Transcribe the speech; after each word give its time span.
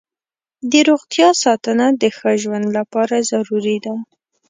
د 0.71 0.73
روغتیا 0.89 1.29
ساتنه 1.43 1.85
د 2.01 2.03
ښه 2.17 2.31
ژوند 2.41 2.65
لپاره 2.77 3.15
ضروري 3.31 3.77
ده. 3.85 3.93